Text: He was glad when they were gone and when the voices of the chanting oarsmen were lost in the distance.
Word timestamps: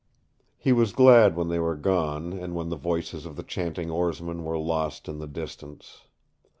He 0.57 0.71
was 0.71 0.93
glad 0.93 1.35
when 1.35 1.49
they 1.49 1.59
were 1.59 1.75
gone 1.75 2.33
and 2.33 2.55
when 2.55 2.69
the 2.69 2.75
voices 2.75 3.23
of 3.27 3.35
the 3.35 3.43
chanting 3.43 3.91
oarsmen 3.91 4.43
were 4.43 4.57
lost 4.57 5.07
in 5.07 5.19
the 5.19 5.27
distance. 5.27 6.05